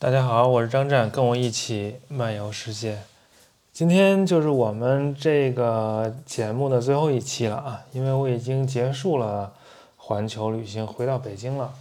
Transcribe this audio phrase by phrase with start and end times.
[0.00, 3.00] 大家好，我是张湛，跟我一起漫游世界。
[3.70, 9.52] 今天就是我们这个节目的最后一期了啊，因为我已经结束了
[9.98, 11.74] 环球旅行，回到北京了。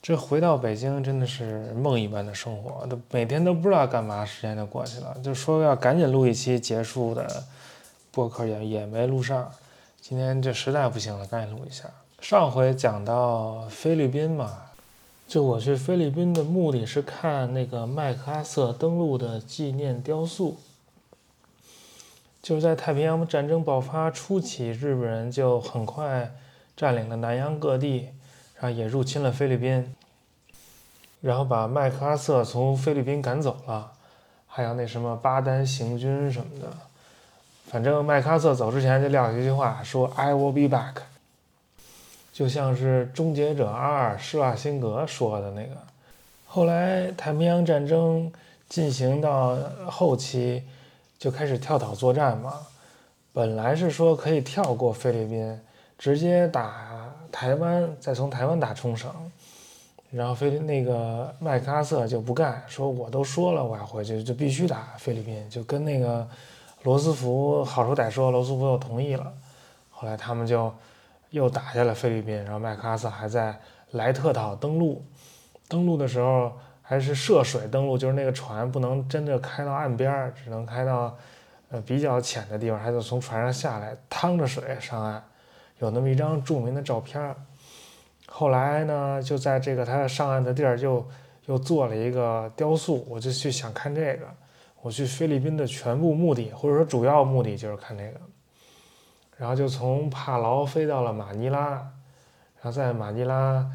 [0.00, 5.16] 这回到北京真的是梦一般的生活，都每天都不知道干嘛，时间就过去了。
[5.20, 7.42] 就说要赶紧录一期结束的
[8.12, 9.50] 播客，也也没录上。
[10.00, 11.86] 今天这实在不行了，赶紧录一下。
[12.20, 14.62] 上回讲到菲律宾嘛。
[15.26, 20.56] 就我去菲律宾的目的是看那个麦克阿瑟登陆的纪念雕塑。
[22.40, 26.32] 就是在太平洋战争爆发初期，日本人就很快
[26.76, 28.10] 占领了南洋各地，
[28.54, 29.92] 然后也入侵了菲律宾，
[31.20, 33.90] 然后把麦克阿瑟从菲律宾赶走了，
[34.46, 36.68] 还有那什么巴丹行军什么的。
[37.66, 41.02] 反正麦克阿瑟走之前就撂下一句话，说 “I will be back”。
[42.36, 45.74] 就像是《终结者二》施瓦辛格说的那个，
[46.46, 48.30] 后来太平洋战争
[48.68, 50.62] 进行到后期，
[51.18, 52.52] 就开始跳岛作战嘛。
[53.32, 55.58] 本来是说可以跳过菲律宾，
[55.96, 59.10] 直接打台湾，再从台湾打冲绳。
[60.10, 66.28] 然后菲那个麦克阿瑟就不干，说我都说了我要回去，就必须打菲律宾，就跟那个
[66.82, 69.32] 罗斯福好说歹说，罗斯福又同意了。
[69.90, 70.70] 后来他们就。
[71.30, 73.58] 又打下了菲律宾，然后麦克阿瑟还在
[73.92, 75.04] 莱特岛登陆。
[75.68, 81.16] 登陆的时候还是涉水登陆，就是那个船不能真的开到岸边，只能开到
[81.70, 85.22] 呃比较浅的地方，还得从船上下来，趟着水上岸。
[85.78, 87.34] 有那么一张著名的照片。
[88.26, 91.06] 后来呢，就在这个他上岸的地儿，就
[91.46, 93.06] 又做了一个雕塑。
[93.08, 94.26] 我就去想看这个。
[94.82, 98.20] 我去菲律宾的全部目的，或者说主要目的就是看这个。
[99.36, 103.66] 然后就从帕劳飞到了马尼拉，然后在马尼拉，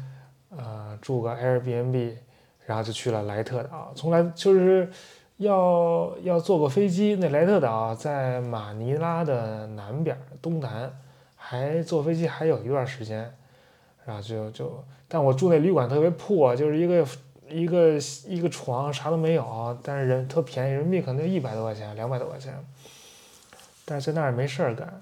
[0.50, 2.16] 呃，住个 Airbnb，
[2.66, 3.92] 然后就去了莱特岛。
[3.94, 4.90] 从来就是
[5.36, 10.92] 要要坐个飞机，那莱特岛在马尼拉的南边东南，
[11.36, 13.32] 还坐飞机还有一段时间，
[14.04, 17.06] 然后就就，但我住那旅馆特别破，就是一个
[17.48, 22.52] 一个一个床啥都没有，但是人特便宜，人民币可能就一百多块钱，两百多块钱，
[23.84, 25.00] 但是在那儿没事儿干。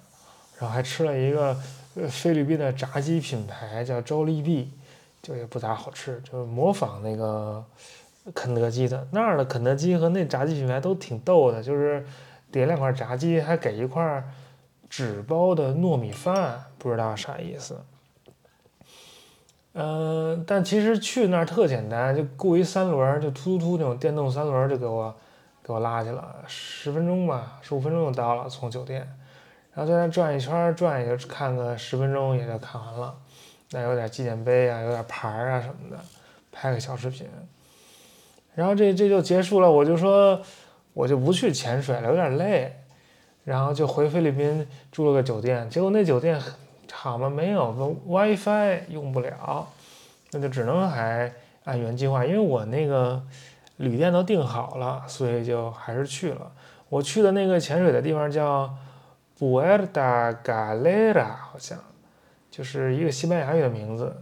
[0.61, 1.57] 然后还吃了一个
[1.95, 4.67] 呃菲律宾的炸鸡品牌叫 Jollibee，
[5.23, 7.65] 就也不咋好吃，就是模仿那个
[8.35, 12.07] 肯德基的那儿的肯德基和那炸鸡品牌都挺逗的，就是
[12.53, 14.23] 点两块炸鸡还给一块
[14.91, 17.81] 纸包的糯米饭，不知道啥意思。
[19.73, 25.15] 嗯，但其实去那儿特简单，就雇一三轮，就突突突那种电动三轮就给我
[25.63, 29.09] 给我拉去了，十分钟吧，十五分钟就到了，从酒店。
[29.73, 33.15] 然后在那转一圈，转也就看个十分钟，也就看完了。
[33.71, 35.97] 那有点纪念碑啊，有点牌儿啊什么的，
[36.51, 37.25] 拍个小视频。
[38.57, 40.43] 然后这这就结束了，我就说
[40.93, 42.77] 我就不去潜水了，有点累。
[43.45, 46.39] 然后就回菲律宾住了个酒店，结果那酒店
[46.93, 49.69] 好嘛没有 WiFi 用不了，
[50.33, 51.33] 那就只能还
[51.63, 53.23] 按原计划，因为我那个
[53.77, 56.51] 旅店都订好了，所以就还是去了。
[56.89, 58.69] 我去的那个潜水的地方叫。
[59.41, 61.79] Buerta Galera 好像
[62.51, 64.15] 就是一个西班牙语的名字，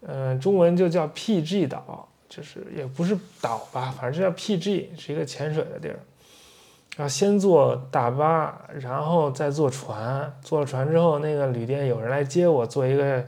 [0.00, 5.98] 嗯，中文就叫 PG 岛，就是也不是岛吧，反正就叫 PG，是一个潜水的地儿。
[6.96, 13.22] 然后先坐大巴，然后再坐船，坐了船之后，那个旅店有人来接我，坐一个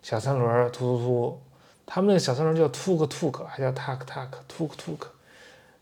[0.00, 1.40] 小三轮，突突突，
[1.84, 5.08] 他们那小三轮叫 tuk tuk，还叫 tak tak，tuk tuk，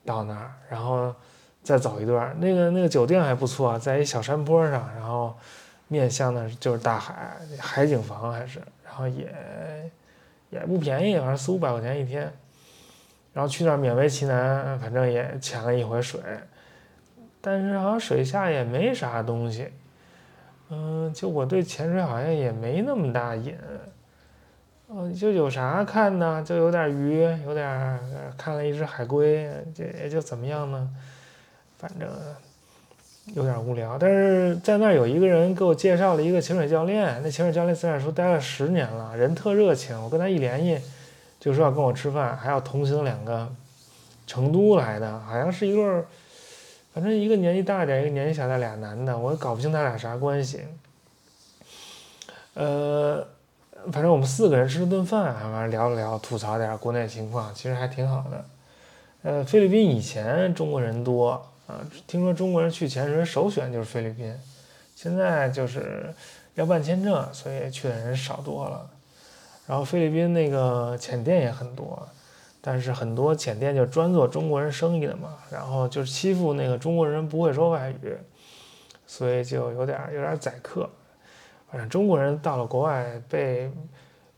[0.05, 1.15] 到那儿，然后。
[1.63, 5.37] 再走一段，那个那个酒店还不错，在一小山坡上，然后
[5.89, 9.29] 面向的就是大海，海景房还是，然后也
[10.51, 12.33] 也不便宜，反正四五百块钱一天。
[13.33, 16.21] 然后去那儿勉为其难，反正也潜了一回水，
[17.41, 19.71] 但是好像水下也没啥东西，
[20.69, 23.57] 嗯，就我对潜水好像也没那么大瘾，
[24.89, 26.43] 嗯，就有啥看呢？
[26.45, 28.01] 就有点鱼，有点
[28.37, 30.91] 看了一只海龟，这也就怎么样呢？
[31.81, 32.07] 反正
[33.35, 39.99] 有点无聊，但是在那儿有一个人给我介绍了一个潜水教练，那潜水教练在那说待了十年了，人特热情。
[40.03, 40.79] 我跟他一联系，
[41.39, 43.49] 就说要跟我吃饭，还要同行两个
[44.27, 46.05] 成都来的，好像是一对儿，
[46.93, 50.61] 反正一个年纪大点，一个年纪小的，俩男的，我搞不清他俩啥关系。
[52.55, 53.27] 呃，
[53.93, 58.45] 反正我们四个人吃了顿饭，完了聊了聊，吐槽点国内情况，其实还挺好的。
[59.23, 61.47] 呃，菲律宾以前中国人多。
[61.71, 64.37] 啊，听说中国人去潜水首选就是菲律宾，
[64.97, 66.13] 现在就是
[66.55, 68.91] 要办签证，所以去的人少多了。
[69.69, 72.09] 然后菲律宾那个潜店也很多，
[72.61, 78.17] 但是很多浅店就专做中国人生意的嘛，然后就欺负那个中国人不会说外语，
[79.07, 80.91] 所以就有点有点宰客。
[81.71, 83.71] 反正中国人到了国外被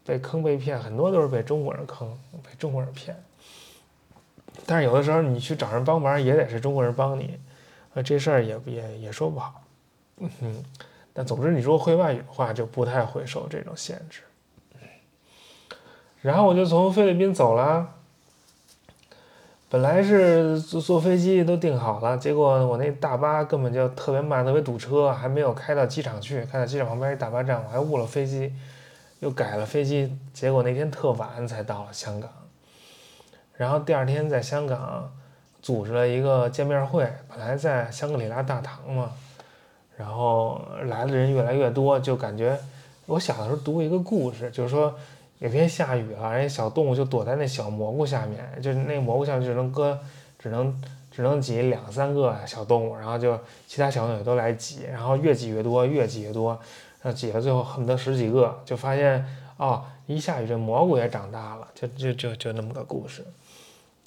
[0.05, 3.17] 被坑被骗，很多都是被中国人坑，被中国人骗。
[4.67, 7.39] 但是有的时候你去找人帮忙，也得是中国人帮你，
[7.95, 9.63] 呃，这事儿也也也说不好。
[10.19, 10.65] 嗯哼，
[11.13, 14.23] 但总之你说会外语的话，就不太会受这种限制。
[16.21, 17.95] 然后我就从菲律宾走了，
[19.69, 28.55] 本来是坐坐飞机都订好了，结果我那大巴根本就特别慢，特别堵车，还没有开到机场去，开到机场旁边一大巴站，我还误了飞机，
[29.19, 32.31] 又改了飞机，结果那天特晚才到了香港。
[33.57, 35.11] 然后第二天在香港
[35.61, 39.13] 组织了一个见面会，本来在香格里拉大堂嘛，
[39.97, 42.59] 然后来的人越来越多，就感觉
[43.07, 44.93] 我小的时候读过一个故事，就是说
[45.39, 49.99] 有天下雨了，人家小动物就躲在那小蘑菇下面，就是那蘑菇下面只能搁，
[50.39, 56.59] 只能只能挤两三个小动物，然后就其他小动物都来挤，然后越挤越多，越挤越多，
[57.03, 59.25] 然后挤到最后恨不得十几个，就发现
[59.63, 63.25] 哦，一下雨这蘑菇也长大了，就就就就那么个故事。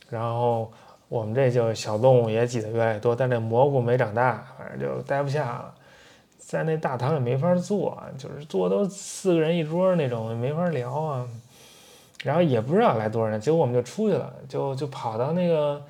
[0.09, 0.69] 然后
[1.07, 5.73] 我们这就小动物也挤得越来越多，但这蘑菇没长大，反正就待不下了，
[6.37, 11.25] 在那大堂也没法坐，就是坐都四个人一桌那种，没法聊啊。
[12.25, 15.81] 然后也不知道来多少人，结果我们就出去了，就就跑到那个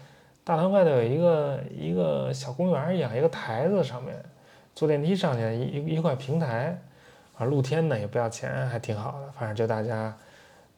[0.44, 4.16] 大堂外头有一个一个小公园一样，一个台子上面，
[4.76, 6.80] 坐电梯上去一一块平台，
[7.38, 9.32] 啊，露天的也不要钱，还挺好的。
[9.38, 10.14] 反正就大家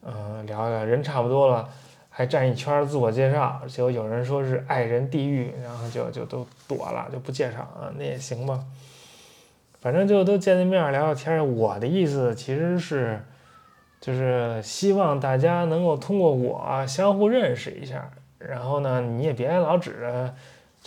[0.02, 1.68] 嗯聊聊，人差不多了。
[2.10, 8.64] 还站一圈自我介绍，结果有人说是爱人地狱，然后就就都躲了，就不介绍啊，那也行吧，
[9.80, 11.56] 反正就都见见面聊聊天。
[11.56, 13.22] 我的意思其实是，
[14.00, 18.10] 就是希望大家能够通过我相互认识一下，
[18.40, 20.34] 然后呢，你也别老指着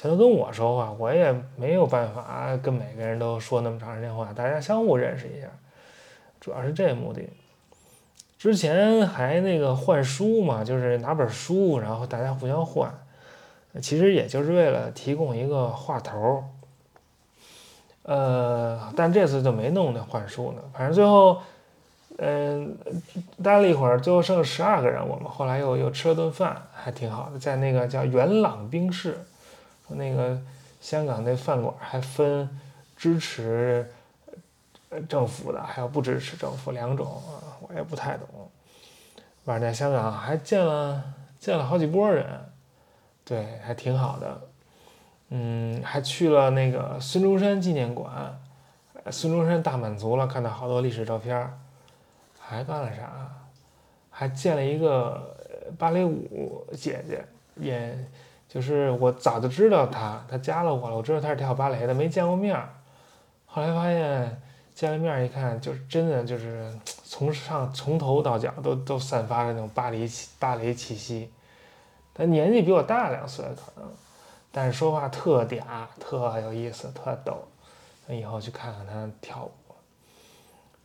[0.01, 5.47] 全都跟我说话，我也没有办法跟每个人都说那么长时间话，大家相互认识一下，
[6.39, 7.21] 主要是这目的。
[8.39, 12.91] 之前还那个换书嘛，就是拿本书，然后大家互相换，
[13.79, 16.43] 其实也就是为了提供一个话头
[18.01, 20.63] 呃，但这次就没弄那换书呢。
[20.73, 21.37] 反正最后，
[22.17, 22.75] 嗯，
[23.43, 29.15] 待了一会儿，最后剩十二个人，我们后来又又吃了顿饭，还挺好的，在那个叫元朗冰室，
[29.95, 30.39] 那个
[30.79, 32.49] 香港那饭馆还分
[32.95, 33.89] 支持
[35.07, 37.57] 政府的，还有不支持政府两种啊。
[37.61, 38.27] 我也不太懂，
[39.45, 41.03] 反正在香港还见了
[41.39, 42.25] 见了好几波人，
[43.23, 44.41] 对，还挺好的。
[45.29, 48.37] 嗯，还去了那个孙中山纪念馆，
[49.09, 51.49] 孙中山大满足了，看到好多历史照片。
[52.37, 53.31] 还干了啥？
[54.09, 55.37] 还见了一个
[55.77, 57.23] 芭蕾舞姐姐，
[57.55, 57.97] 也
[58.51, 62.67] 就是我早就知道他，他加了我了，我知道他是跳芭蕾的，没见过面儿。
[63.45, 64.41] 后来发现。
[64.73, 71.29] 见了面儿一看，就是真的，就是从上从头到脚都都散发着那种芭蕾气芭蕾气息。
[72.13, 73.91] 他年纪比我大两岁可能，
[74.49, 75.61] 但是说话特嗲，
[75.99, 77.43] 特有意思，特逗。
[78.07, 79.51] 以后去看看他跳舞。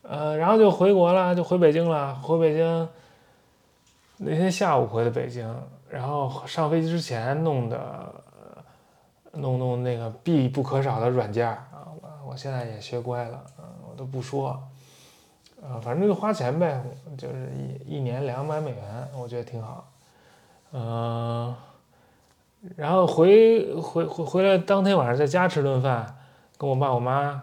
[0.03, 2.15] 呃，然后就回国了，就回北京了。
[2.17, 2.89] 回北京
[4.19, 5.49] 那天下午回的北京，
[5.89, 8.15] 然后上飞机之前弄的，
[9.33, 13.41] 弄弄那个必不可少的软件啊，我我现在也学乖了。
[13.59, 14.51] 嗯，我都不说，
[15.63, 16.83] 啊，反正就花钱呗，
[17.17, 19.89] 就是一一年两百美元，我觉得挺好。
[20.73, 21.55] 嗯，
[22.75, 26.19] 然后回回回回来当天晚上在家吃顿饭，
[26.59, 27.41] 跟我爸我妈，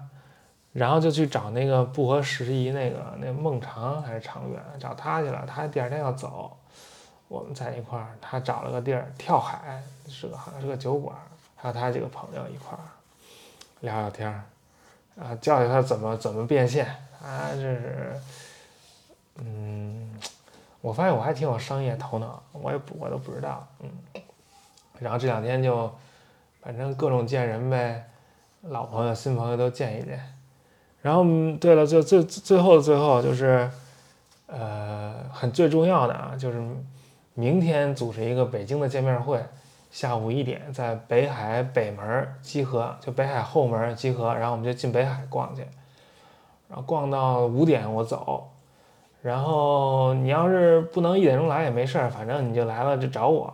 [0.74, 6.58] 然后就去找那个不合时宜那个那孟长还是长远找他去了，他第二天要走，
[7.34, 11.16] 我们在一块儿，他找了个地儿跳海，是个好像是个酒馆，
[11.56, 12.86] 还有他几个朋友一块儿
[13.80, 14.44] 聊聊天儿。
[15.20, 16.86] 啊，教教他怎么怎么变现
[17.24, 17.50] 啊！
[17.54, 18.14] 这是，
[19.38, 20.12] 嗯，
[20.80, 23.90] 我发现我还挺有商业头脑，我也不我都不知道，嗯。
[25.00, 25.92] 然后这两天就，
[26.62, 28.08] 反正各种见人呗，
[28.62, 30.22] 老朋友新朋友都见一见。
[31.02, 31.24] 然后
[31.60, 33.68] 对了，最最最后的最后就是，
[34.46, 36.60] 呃，很最重要的啊，就是
[37.34, 39.40] 明天组织一个北京的见面会。
[39.92, 45.62] 下午一点在北海北门集合，就北海后门集合，然后我们就进北海逛去，
[46.68, 48.50] 然后逛到五点我走，
[49.22, 53.54] 然后你要是不能一点钟来也没事儿，反正你就来了就找我，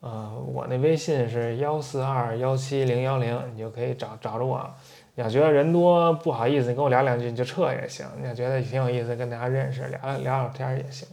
[0.00, 4.68] 呃，我那微信是幺四二幺七零幺零，你就可以找找着我。
[5.14, 8.04] 你要觉得人多不好意思，你跟我聊两句你就撤也行。
[8.20, 11.06] 你要觉得挺有意思，跟大家认识聊聊聊天也行。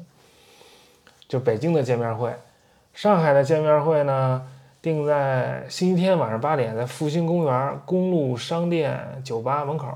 [1.27, 2.33] 就北京的见面会。
[2.93, 4.41] 上海的见面会呢，
[4.81, 9.87] 定在星期天晚上八点，在复兴公园公路商店酒吧门口，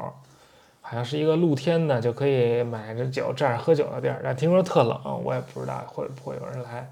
[0.81, 4.21] 好像是一个露天的，就可以买着酒站着喝酒的地儿。
[4.23, 6.87] 但听说特冷，我也不知道会不会有人来。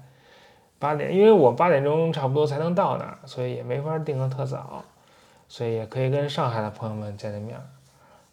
[0.80, 4.82] 八点，因为我八点钟差不多才能到那儿，所以也没法定的特早，
[5.46, 7.56] 所以也可以跟上海的朋友们见见面。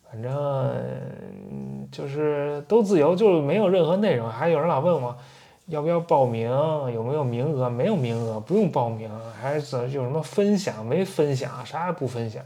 [0.09, 0.31] 反正
[1.91, 4.27] 就是都自由，就是没有任何内容。
[4.29, 5.15] 还有人老问我。
[5.67, 6.49] 要不要报名？
[6.93, 7.69] 有没有名额？
[7.69, 9.09] 没有名额，不用报名。
[9.41, 10.85] 还是有什么分享？
[10.85, 12.43] 没分享，啥也不分享。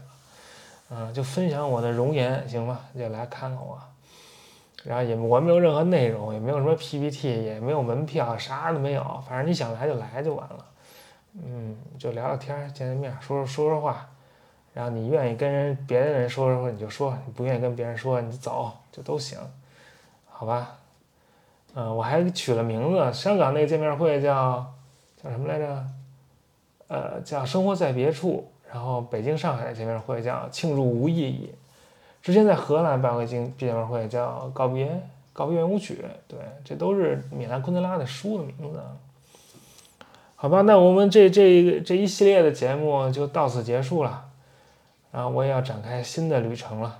[0.90, 2.80] 嗯，就分享我的容颜，行吗？
[2.98, 3.78] 就来看看我。
[4.84, 9.22] 然后也我没有任何内容，也没有什么 PPT，也没有门票，啥都没有。
[9.28, 10.66] 反正你想来就来就完了。
[11.34, 14.08] 嗯，就聊聊天，见见面，说说说说话。
[14.74, 19.38] 然后你愿意跟人别的人说说话，你就说；你不愿意跟别人说，你就走就都行，
[20.28, 20.76] 好吧？
[21.74, 24.64] 嗯，我还取了名字，香港那个见面会叫
[25.22, 25.84] 叫什么来着？
[26.88, 28.48] 呃，叫生活在别处。
[28.70, 31.50] 然后北京、上海见面会叫庆祝无意义。
[32.22, 34.88] 之前在荷兰办过见见面会，叫告别
[35.32, 36.04] 告别圆舞曲。
[36.26, 38.80] 对，这都是米兰昆德拉的书的名字。
[40.36, 44.24] 好吧，那我们这这这一系列的节目就到此结束了。
[45.10, 46.98] 然后我也要展开新的旅程了。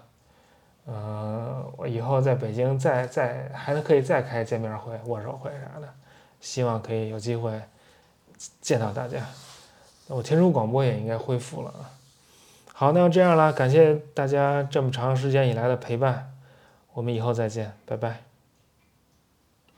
[0.86, 5.88] 嗯，我以后在北京再再还可以再开见面会、握手会啥的，
[6.40, 7.60] 希望可以有机会
[8.60, 9.24] 见到大家。
[10.08, 11.90] 我听书广播也应该恢复了啊。
[12.72, 16.32] 好，那就这样了，感谢大家这么长时间以来的陪伴，
[16.94, 18.31] 我们以后再见，拜拜。